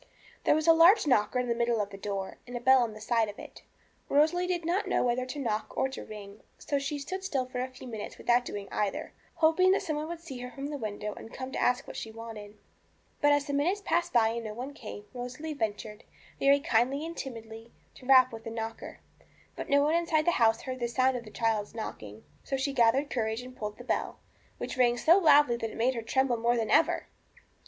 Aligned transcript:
There 0.45 0.55
was 0.55 0.65
a 0.65 0.73
large 0.73 1.05
knocker 1.05 1.37
in 1.37 1.47
the 1.47 1.53
middle 1.53 1.79
of 1.79 1.91
the 1.91 1.95
door, 1.99 2.39
and 2.47 2.57
a 2.57 2.59
bell 2.59 2.81
on 2.81 2.91
one 2.91 3.01
side 3.01 3.29
of 3.29 3.37
it. 3.37 3.61
Rosalie 4.09 4.47
did 4.47 4.65
not 4.65 4.87
know 4.87 5.03
whether 5.03 5.27
to 5.27 5.37
knock 5.37 5.77
or 5.77 5.87
to 5.89 6.03
ring, 6.03 6.41
so 6.57 6.79
she 6.79 6.97
stood 6.97 7.23
still 7.23 7.45
for 7.45 7.59
a 7.61 7.67
few 7.67 7.85
minutes 7.87 8.17
without 8.17 8.43
doing 8.43 8.67
either, 8.71 9.13
hoping 9.35 9.69
that 9.73 9.83
some 9.83 9.97
one 9.97 10.07
would 10.07 10.19
see 10.19 10.39
her 10.39 10.49
from 10.49 10.69
the 10.71 10.77
window 10.79 11.13
and 11.13 11.31
come 11.35 11.51
to 11.51 11.61
ask 11.61 11.85
what 11.85 11.95
she 11.97 12.09
wanted. 12.09 12.57
But 13.21 13.31
as 13.31 13.45
the 13.45 13.53
minutes 13.53 13.83
passed 13.85 14.11
by 14.11 14.29
and 14.29 14.43
no 14.43 14.55
one 14.55 14.73
came, 14.73 15.05
Rosalie 15.13 15.53
ventured, 15.53 16.03
very 16.39 16.59
gently 16.59 17.05
and 17.05 17.15
timidly, 17.15 17.71
to 17.93 18.07
rap 18.07 18.33
with 18.33 18.43
the 18.43 18.49
knocker. 18.49 19.01
But 19.55 19.69
no 19.69 19.83
one 19.83 19.93
inside 19.93 20.25
the 20.25 20.31
house 20.41 20.63
heard 20.63 20.79
the 20.79 20.87
sound 20.87 21.15
of 21.15 21.25
the 21.25 21.29
child's 21.29 21.75
knocking. 21.75 22.23
So 22.43 22.57
she 22.57 22.73
gathered 22.73 23.11
courage 23.11 23.43
and 23.43 23.55
pulled 23.55 23.77
the 23.77 23.83
bell, 23.83 24.17
which 24.57 24.77
rang 24.77 24.97
so 24.97 25.19
loudly 25.19 25.57
that 25.57 25.69
it 25.69 25.77
made 25.77 25.93
her 25.93 26.01
tremble 26.01 26.37
more 26.37 26.57
than 26.57 26.71
ever. 26.71 27.05